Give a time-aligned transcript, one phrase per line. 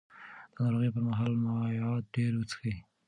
[0.53, 2.73] د ناروغۍ پر مهال مایعات ډېر وڅښئ.